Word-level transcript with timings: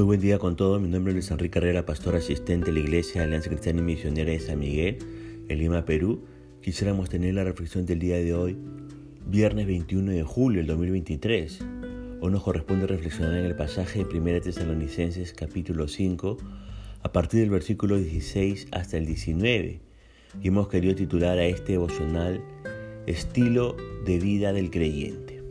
Muy 0.00 0.06
buen 0.06 0.20
día 0.22 0.38
con 0.38 0.56
todos. 0.56 0.80
Mi 0.80 0.88
nombre 0.88 1.10
es 1.10 1.14
Luis 1.14 1.30
Enrique 1.30 1.50
Carrera, 1.50 1.84
pastor 1.84 2.16
asistente 2.16 2.68
de 2.68 2.72
la 2.72 2.78
Iglesia 2.78 3.20
de 3.20 3.26
Alianza 3.26 3.50
Cristiana 3.50 3.80
y 3.80 3.84
Misionera 3.84 4.32
de 4.32 4.40
San 4.40 4.58
Miguel, 4.58 4.96
en 5.46 5.58
Lima, 5.58 5.84
Perú. 5.84 6.24
Quisiéramos 6.62 7.10
tener 7.10 7.34
la 7.34 7.44
reflexión 7.44 7.84
del 7.84 7.98
día 7.98 8.16
de 8.16 8.32
hoy, 8.32 8.56
viernes 9.26 9.66
21 9.66 10.12
de 10.12 10.22
julio 10.22 10.60
del 10.60 10.68
2023. 10.68 11.58
Hoy 12.22 12.32
nos 12.32 12.42
corresponde 12.42 12.86
reflexionar 12.86 13.34
en 13.34 13.44
el 13.44 13.54
pasaje 13.54 14.02
de 14.02 14.18
1 14.18 14.40
Tesalonicenses 14.40 15.34
capítulo 15.34 15.86
5, 15.86 16.38
a 17.02 17.12
partir 17.12 17.40
del 17.40 17.50
versículo 17.50 17.98
16 17.98 18.68
hasta 18.72 18.96
el 18.96 19.04
19. 19.04 19.80
Y 20.42 20.48
hemos 20.48 20.68
querido 20.68 20.94
titular 20.94 21.36
a 21.36 21.44
este 21.44 21.72
devocional 21.72 22.40
Estilo 23.04 23.76
de 24.06 24.18
vida 24.18 24.54
del 24.54 24.70
creyente. 24.70 25.42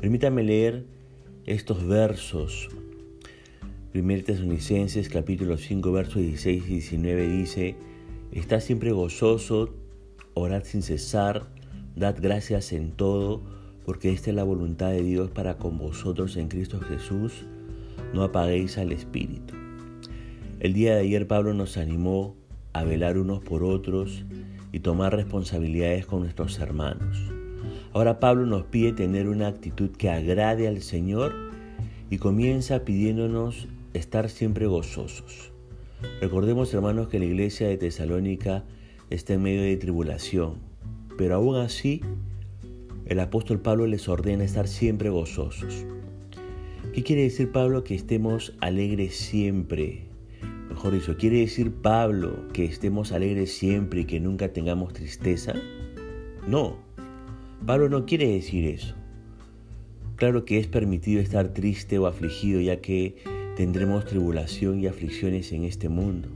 Permítame 0.00 0.42
leer 0.42 0.82
estos 1.46 1.86
versos 1.86 2.68
1 3.92 4.22
Tesalonicenses 4.22 5.08
capítulo 5.08 5.58
5 5.58 5.90
versos 5.90 6.22
16 6.22 6.62
y 6.64 6.74
19 6.74 7.28
dice, 7.28 7.74
Está 8.30 8.60
siempre 8.60 8.92
gozoso, 8.92 9.74
orad 10.34 10.62
sin 10.62 10.82
cesar, 10.82 11.48
dad 11.96 12.14
gracias 12.22 12.72
en 12.72 12.92
todo, 12.92 13.42
porque 13.84 14.12
esta 14.12 14.30
es 14.30 14.36
la 14.36 14.44
voluntad 14.44 14.90
de 14.92 15.02
Dios 15.02 15.32
para 15.32 15.56
con 15.56 15.76
vosotros 15.76 16.36
en 16.36 16.46
Cristo 16.46 16.78
Jesús, 16.78 17.46
no 18.14 18.22
apaguéis 18.22 18.78
al 18.78 18.92
Espíritu. 18.92 19.54
El 20.60 20.72
día 20.72 20.94
de 20.94 21.00
ayer 21.00 21.26
Pablo 21.26 21.52
nos 21.52 21.76
animó 21.76 22.36
a 22.72 22.84
velar 22.84 23.18
unos 23.18 23.40
por 23.40 23.64
otros 23.64 24.24
y 24.70 24.78
tomar 24.78 25.16
responsabilidades 25.16 26.06
con 26.06 26.20
nuestros 26.20 26.60
hermanos. 26.60 27.18
Ahora 27.92 28.20
Pablo 28.20 28.46
nos 28.46 28.66
pide 28.66 28.92
tener 28.92 29.28
una 29.28 29.48
actitud 29.48 29.90
que 29.90 30.10
agrade 30.10 30.68
al 30.68 30.80
Señor 30.80 31.34
y 32.08 32.18
comienza 32.18 32.84
pidiéndonos 32.84 33.66
estar 33.94 34.28
siempre 34.28 34.66
gozosos. 34.66 35.52
Recordemos, 36.20 36.72
hermanos, 36.72 37.08
que 37.08 37.18
la 37.18 37.24
iglesia 37.26 37.68
de 37.68 37.76
Tesalónica 37.76 38.64
está 39.10 39.34
en 39.34 39.42
medio 39.42 39.62
de 39.62 39.76
tribulación, 39.76 40.58
pero 41.18 41.36
aún 41.36 41.56
así 41.56 42.00
el 43.06 43.20
apóstol 43.20 43.60
Pablo 43.60 43.86
les 43.86 44.08
ordena 44.08 44.44
estar 44.44 44.68
siempre 44.68 45.10
gozosos. 45.10 45.84
¿Qué 46.94 47.02
quiere 47.02 47.22
decir 47.22 47.52
Pablo 47.52 47.84
que 47.84 47.94
estemos 47.94 48.54
alegres 48.60 49.16
siempre? 49.16 50.04
Mejor 50.68 50.92
dicho, 50.92 51.16
¿quiere 51.16 51.40
decir 51.40 51.72
Pablo 51.72 52.48
que 52.52 52.64
estemos 52.64 53.12
alegres 53.12 53.52
siempre 53.52 54.02
y 54.02 54.04
que 54.04 54.20
nunca 54.20 54.52
tengamos 54.52 54.92
tristeza? 54.92 55.54
No, 56.46 56.78
Pablo 57.66 57.88
no 57.88 58.06
quiere 58.06 58.28
decir 58.28 58.64
eso. 58.66 58.94
Claro 60.16 60.44
que 60.44 60.58
es 60.58 60.66
permitido 60.66 61.20
estar 61.20 61.52
triste 61.52 61.98
o 61.98 62.06
afligido 62.06 62.60
ya 62.60 62.80
que 62.80 63.16
tendremos 63.60 64.06
tribulación 64.06 64.80
y 64.80 64.86
aflicciones 64.86 65.52
en 65.52 65.64
este 65.64 65.90
mundo. 65.90 66.30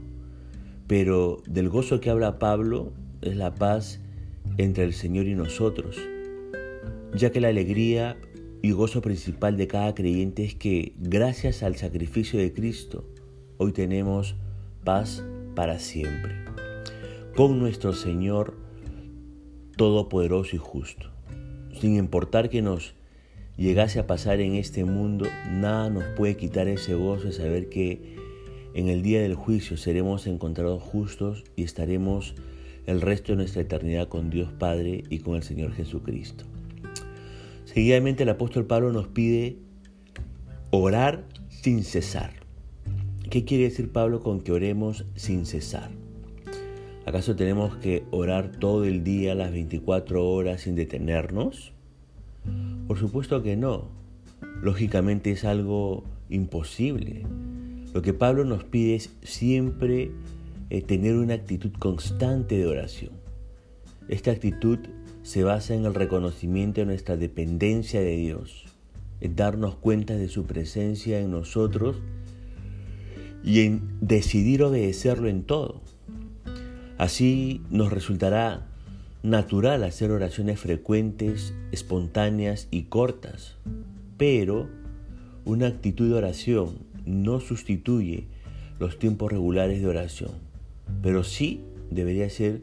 Pero 0.85 1.41
del 1.47 1.69
gozo 1.69 1.99
que 1.99 2.11
habla 2.11 2.37
Pablo 2.37 2.93
es 3.23 3.35
la 3.35 3.55
paz 3.55 3.99
entre 4.59 4.83
el 4.83 4.93
Señor 4.93 5.25
y 5.25 5.33
nosotros, 5.33 5.97
ya 7.15 7.31
que 7.31 7.41
la 7.41 7.47
alegría 7.47 8.15
y 8.61 8.73
gozo 8.73 9.01
principal 9.01 9.57
de 9.57 9.65
cada 9.65 9.95
creyente 9.95 10.43
es 10.43 10.53
que 10.53 10.93
gracias 10.99 11.63
al 11.63 11.77
sacrificio 11.77 12.39
de 12.39 12.53
Cristo 12.53 13.09
hoy 13.57 13.71
tenemos 13.71 14.35
paz 14.83 15.23
para 15.55 15.79
siempre, 15.79 16.35
con 17.35 17.57
nuestro 17.57 17.93
Señor 17.93 18.55
Todopoderoso 19.77 20.57
y 20.57 20.59
justo, 20.59 21.09
sin 21.81 21.95
importar 21.95 22.51
que 22.51 22.61
nos 22.61 22.93
llegase 23.57 23.99
a 23.99 24.07
pasar 24.07 24.41
en 24.41 24.55
este 24.55 24.83
mundo, 24.83 25.25
nada 25.49 25.89
nos 25.89 26.03
puede 26.15 26.35
quitar 26.35 26.67
ese 26.67 26.95
gozo 26.95 27.27
de 27.27 27.33
saber 27.33 27.69
que 27.69 28.15
en 28.73 28.89
el 28.89 29.01
día 29.01 29.21
del 29.21 29.35
juicio 29.35 29.77
seremos 29.77 30.27
encontrados 30.27 30.83
justos 30.83 31.43
y 31.55 31.63
estaremos 31.63 32.35
el 32.85 33.01
resto 33.01 33.31
de 33.31 33.37
nuestra 33.37 33.61
eternidad 33.61 34.09
con 34.09 34.29
Dios 34.29 34.51
Padre 34.51 35.03
y 35.09 35.19
con 35.19 35.35
el 35.35 35.43
Señor 35.43 35.73
Jesucristo. 35.73 36.43
Seguidamente 37.63 38.23
el 38.23 38.29
apóstol 38.29 38.65
Pablo 38.65 38.91
nos 38.91 39.07
pide 39.07 39.57
orar 40.71 41.25
sin 41.49 41.83
cesar. 41.83 42.31
¿Qué 43.29 43.43
quiere 43.43 43.65
decir 43.65 43.91
Pablo 43.91 44.19
con 44.19 44.41
que 44.41 44.51
oremos 44.51 45.05
sin 45.15 45.45
cesar? 45.45 45.89
¿Acaso 47.05 47.35
tenemos 47.35 47.75
que 47.77 48.03
orar 48.11 48.51
todo 48.51 48.85
el 48.85 49.03
día, 49.03 49.35
las 49.35 49.51
24 49.51 50.27
horas, 50.27 50.61
sin 50.61 50.75
detenernos? 50.75 51.74
Por 52.87 52.99
supuesto 52.99 53.41
que 53.41 53.55
no. 53.55 53.89
Lógicamente 54.61 55.31
es 55.31 55.43
algo 55.43 56.03
imposible. 56.29 57.25
Lo 57.93 58.01
que 58.01 58.13
Pablo 58.13 58.45
nos 58.45 58.63
pide 58.63 58.95
es 58.95 59.15
siempre 59.23 60.11
eh, 60.69 60.81
tener 60.81 61.15
una 61.15 61.33
actitud 61.33 61.71
constante 61.79 62.57
de 62.57 62.67
oración. 62.67 63.11
Esta 64.07 64.31
actitud 64.31 64.79
se 65.23 65.43
basa 65.43 65.73
en 65.73 65.85
el 65.85 65.95
reconocimiento 65.95 66.81
de 66.81 66.85
nuestra 66.85 67.17
dependencia 67.17 68.01
de 68.01 68.15
Dios, 68.17 68.65
en 69.21 69.35
darnos 69.35 69.75
cuenta 69.75 70.15
de 70.15 70.27
su 70.27 70.45
presencia 70.45 71.19
en 71.19 71.31
nosotros 71.31 71.97
y 73.43 73.61
en 73.61 73.81
decidir 74.01 74.61
obedecerlo 74.61 75.27
en 75.27 75.43
todo. 75.43 75.81
Así 76.97 77.61
nos 77.71 77.91
resultará 77.91 78.67
natural 79.25 79.83
hacer 79.83 80.11
oraciones 80.11 80.59
frecuentes, 80.59 81.55
espontáneas 81.71 82.67
y 82.69 82.83
cortas, 82.83 83.55
pero 84.17 84.69
una 85.45 85.65
actitud 85.65 86.07
de 86.09 86.13
oración 86.13 86.77
no 87.07 87.39
sustituye 87.39 88.27
los 88.79 88.99
tiempos 88.99 89.31
regulares 89.31 89.81
de 89.81 89.87
oración, 89.87 90.29
pero 91.01 91.23
sí 91.23 91.61
debería 91.89 92.29
ser 92.29 92.61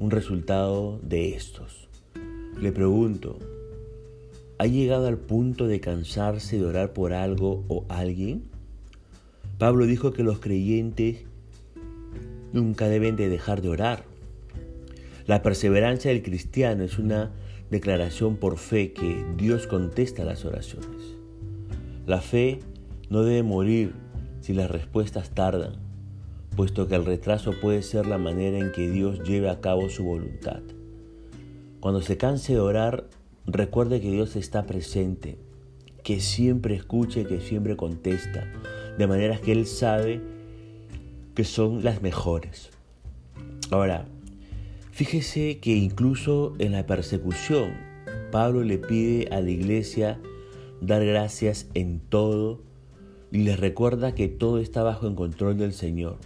un 0.00 0.10
resultado 0.10 1.00
de 1.02 1.30
estos. 1.30 1.88
Le 2.60 2.72
pregunto, 2.72 3.38
¿ha 4.58 4.66
llegado 4.66 5.06
al 5.06 5.16
punto 5.16 5.66
de 5.66 5.80
cansarse 5.80 6.58
de 6.58 6.66
orar 6.66 6.92
por 6.92 7.14
algo 7.14 7.64
o 7.68 7.86
alguien? 7.88 8.42
Pablo 9.56 9.86
dijo 9.86 10.12
que 10.12 10.24
los 10.24 10.40
creyentes 10.40 11.24
nunca 12.52 12.90
deben 12.90 13.16
de 13.16 13.30
dejar 13.30 13.62
de 13.62 13.70
orar. 13.70 14.11
La 15.26 15.42
perseverancia 15.42 16.10
del 16.10 16.22
cristiano 16.22 16.84
es 16.84 16.98
una 16.98 17.30
declaración 17.70 18.36
por 18.36 18.58
fe 18.58 18.92
que 18.92 19.24
Dios 19.36 19.66
contesta 19.66 20.24
las 20.24 20.44
oraciones. 20.44 21.16
La 22.06 22.20
fe 22.20 22.58
no 23.08 23.22
debe 23.22 23.42
morir 23.42 23.94
si 24.40 24.52
las 24.52 24.70
respuestas 24.70 25.30
tardan, 25.30 25.76
puesto 26.56 26.88
que 26.88 26.96
el 26.96 27.04
retraso 27.04 27.52
puede 27.60 27.82
ser 27.82 28.06
la 28.06 28.18
manera 28.18 28.58
en 28.58 28.72
que 28.72 28.90
Dios 28.90 29.22
lleve 29.22 29.48
a 29.48 29.60
cabo 29.60 29.88
su 29.88 30.04
voluntad. 30.04 30.60
Cuando 31.80 32.02
se 32.02 32.16
canse 32.16 32.54
de 32.54 32.60
orar, 32.60 33.08
recuerde 33.46 34.00
que 34.00 34.10
Dios 34.10 34.36
está 34.36 34.66
presente, 34.66 35.38
que 36.02 36.20
siempre 36.20 36.74
escucha 36.74 37.20
y 37.20 37.24
que 37.24 37.40
siempre 37.40 37.76
contesta, 37.76 38.44
de 38.98 39.06
manera 39.06 39.38
que 39.38 39.52
Él 39.52 39.66
sabe 39.66 40.20
que 41.34 41.44
son 41.44 41.82
las 41.84 42.02
mejores. 42.02 42.70
Ahora, 43.70 44.06
Fíjese 44.92 45.58
que 45.58 45.74
incluso 45.74 46.52
en 46.58 46.72
la 46.72 46.84
persecución, 46.84 47.72
Pablo 48.30 48.62
le 48.62 48.76
pide 48.76 49.26
a 49.32 49.40
la 49.40 49.50
iglesia 49.50 50.20
dar 50.82 51.02
gracias 51.02 51.66
en 51.72 51.98
todo 51.98 52.60
y 53.30 53.38
les 53.38 53.58
recuerda 53.58 54.14
que 54.14 54.28
todo 54.28 54.58
está 54.58 54.82
bajo 54.82 55.08
el 55.08 55.14
control 55.14 55.56
del 55.56 55.72
Señor, 55.72 56.18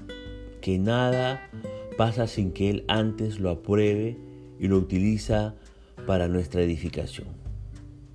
que 0.61 0.81
nada 0.81 1.49
pasa 1.97 2.27
sin 2.27 2.51
que 2.51 2.69
Él 2.69 2.85
antes 2.89 3.39
lo 3.39 3.51
apruebe 3.51 4.19
y 4.59 4.67
lo 4.67 4.79
utiliza 4.79 5.55
para 6.05 6.27
nuestra 6.27 6.61
edificación. 6.61 7.29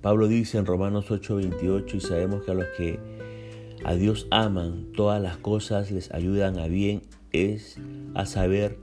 Pablo 0.02 0.28
dice 0.28 0.58
en 0.58 0.66
Romanos 0.66 1.10
8:28 1.10 1.94
y 1.96 2.00
sabemos 2.00 2.44
que 2.44 2.50
a 2.50 2.54
los 2.54 2.66
que 2.76 3.00
a 3.84 3.94
Dios 3.94 4.26
aman, 4.30 4.92
todas 4.94 5.20
las 5.22 5.38
cosas 5.38 5.90
les 5.90 6.12
ayudan 6.12 6.58
a 6.58 6.66
bien, 6.66 7.00
es 7.32 7.78
a 8.14 8.26
saber 8.26 8.76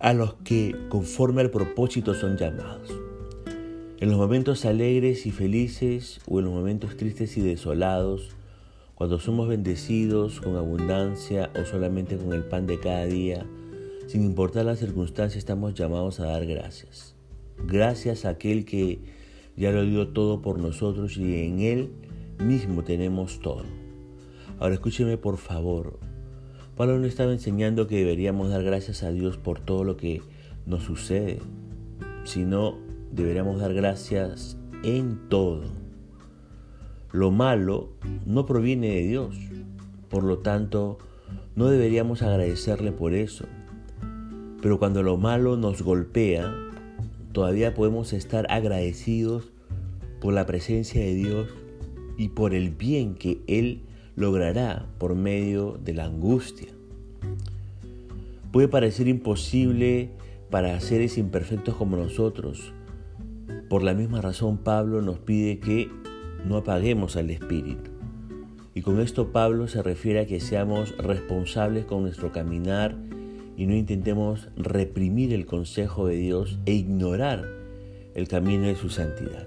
a 0.00 0.14
los 0.14 0.34
que 0.44 0.74
conforme 0.88 1.42
al 1.42 1.50
propósito 1.50 2.14
son 2.14 2.38
llamados. 2.38 2.90
En 4.00 4.08
los 4.08 4.16
momentos 4.16 4.64
alegres 4.64 5.26
y 5.26 5.30
felices 5.30 6.20
o 6.26 6.38
en 6.38 6.46
los 6.46 6.54
momentos 6.54 6.96
tristes 6.96 7.36
y 7.36 7.42
desolados, 7.42 8.30
cuando 8.94 9.20
somos 9.20 9.46
bendecidos 9.46 10.40
con 10.40 10.56
abundancia 10.56 11.50
o 11.54 11.66
solamente 11.66 12.16
con 12.16 12.32
el 12.32 12.44
pan 12.44 12.66
de 12.66 12.80
cada 12.80 13.04
día, 13.04 13.46
sin 14.06 14.24
importar 14.24 14.64
las 14.64 14.78
circunstancias, 14.78 15.36
estamos 15.36 15.74
llamados 15.74 16.18
a 16.18 16.26
dar 16.26 16.46
gracias. 16.46 17.14
Gracias 17.66 18.24
a 18.24 18.30
aquel 18.30 18.64
que 18.64 19.02
ya 19.54 19.70
lo 19.70 19.84
dio 19.84 20.08
todo 20.08 20.40
por 20.40 20.58
nosotros 20.58 21.18
y 21.18 21.44
en 21.44 21.60
Él 21.60 21.90
mismo 22.38 22.84
tenemos 22.84 23.40
todo. 23.40 23.64
Ahora 24.58 24.74
escúcheme 24.74 25.18
por 25.18 25.36
favor, 25.36 25.98
Pablo 26.80 26.98
no 26.98 27.04
estaba 27.06 27.30
enseñando 27.30 27.86
que 27.86 27.98
deberíamos 27.98 28.48
dar 28.48 28.62
gracias 28.62 29.02
a 29.02 29.12
Dios 29.12 29.36
por 29.36 29.60
todo 29.60 29.84
lo 29.84 29.98
que 29.98 30.22
nos 30.64 30.82
sucede, 30.82 31.38
sino 32.24 32.78
deberíamos 33.12 33.60
dar 33.60 33.74
gracias 33.74 34.56
en 34.82 35.28
todo. 35.28 35.64
lo 37.12 37.30
malo 37.32 37.90
no 38.24 38.46
proviene 38.46 38.94
de 38.94 39.02
Dios. 39.02 39.36
Por 40.08 40.24
lo 40.24 40.38
tanto, 40.38 40.96
no 41.54 41.66
deberíamos 41.66 42.22
agradecerle 42.22 42.92
por 42.92 43.12
eso. 43.12 43.44
Pero 44.62 44.78
cuando 44.78 45.02
lo 45.02 45.18
malo 45.18 45.58
nos 45.58 45.82
golpea, 45.82 46.50
todavía 47.32 47.74
podemos 47.74 48.14
estar 48.14 48.46
agradecidos 48.48 49.52
por 50.18 50.32
la 50.32 50.46
presencia 50.46 51.02
de 51.02 51.14
Dios 51.14 51.48
y 52.16 52.30
por 52.30 52.54
el 52.54 52.70
bien 52.70 53.16
que 53.16 53.42
Él 53.48 53.82
logrará 54.20 54.86
por 54.98 55.14
medio 55.14 55.78
de 55.82 55.94
la 55.94 56.04
angustia. 56.04 56.68
Puede 58.52 58.68
parecer 58.68 59.08
imposible 59.08 60.10
para 60.50 60.78
seres 60.80 61.16
imperfectos 61.16 61.74
como 61.74 61.96
nosotros. 61.96 62.74
Por 63.70 63.82
la 63.82 63.94
misma 63.94 64.20
razón 64.20 64.58
Pablo 64.58 65.00
nos 65.00 65.18
pide 65.20 65.58
que 65.58 65.88
no 66.46 66.58
apaguemos 66.58 67.16
al 67.16 67.30
Espíritu. 67.30 67.90
Y 68.74 68.82
con 68.82 69.00
esto 69.00 69.32
Pablo 69.32 69.68
se 69.68 69.82
refiere 69.82 70.20
a 70.20 70.26
que 70.26 70.40
seamos 70.40 70.94
responsables 70.98 71.86
con 71.86 72.02
nuestro 72.02 72.30
caminar 72.30 72.96
y 73.56 73.66
no 73.66 73.74
intentemos 73.74 74.48
reprimir 74.56 75.32
el 75.32 75.46
consejo 75.46 76.06
de 76.06 76.16
Dios 76.16 76.58
e 76.66 76.74
ignorar 76.74 77.48
el 78.14 78.28
camino 78.28 78.66
de 78.66 78.76
su 78.76 78.90
santidad. 78.90 79.46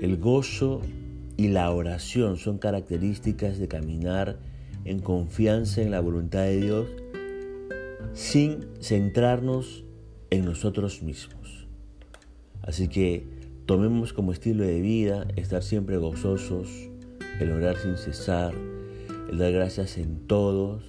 El 0.00 0.18
gozo 0.18 0.82
y 1.36 1.48
la 1.48 1.70
oración 1.70 2.36
son 2.36 2.58
características 2.58 3.58
de 3.58 3.68
caminar 3.68 4.38
en 4.84 4.98
confianza 5.00 5.82
en 5.82 5.90
la 5.90 6.00
voluntad 6.00 6.42
de 6.42 6.60
Dios 6.60 6.88
sin 8.14 8.66
centrarnos 8.80 9.84
en 10.30 10.44
nosotros 10.44 11.02
mismos. 11.02 11.66
Así 12.62 12.88
que 12.88 13.26
tomemos 13.66 14.12
como 14.12 14.32
estilo 14.32 14.64
de 14.64 14.80
vida 14.80 15.26
estar 15.36 15.62
siempre 15.62 15.96
gozosos, 15.96 16.68
el 17.40 17.52
orar 17.52 17.76
sin 17.76 17.96
cesar, 17.96 18.54
el 19.30 19.38
dar 19.38 19.52
gracias 19.52 19.98
en 19.98 20.26
todos 20.26 20.84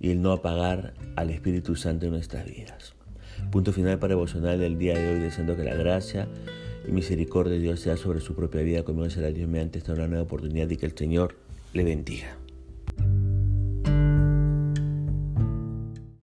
y 0.00 0.10
el 0.10 0.20
no 0.22 0.32
apagar 0.32 0.94
al 1.14 1.30
Espíritu 1.30 1.76
Santo 1.76 2.06
en 2.06 2.12
nuestras 2.12 2.46
vidas. 2.46 2.94
Punto 3.50 3.72
final 3.72 3.98
para 3.98 4.14
devocional 4.14 4.58
del 4.58 4.78
día 4.78 4.98
de 4.98 5.14
hoy, 5.14 5.20
deseando 5.20 5.56
que 5.56 5.64
la 5.64 5.74
gracia 5.74 6.28
y 6.86 6.92
misericordia 6.92 7.54
de 7.54 7.60
Dios 7.60 7.80
sea 7.80 7.96
sobre 7.96 8.20
su 8.20 8.34
propia 8.34 8.62
vida, 8.62 8.84
como 8.84 9.08
será 9.10 9.30
Dios 9.30 9.48
mediante 9.48 9.78
esta 9.78 9.94
nueva 9.94 10.22
oportunidad 10.22 10.70
y 10.70 10.76
que 10.76 10.86
el 10.86 10.96
Señor 10.96 11.34
le 11.72 11.84
bendiga. 11.84 12.36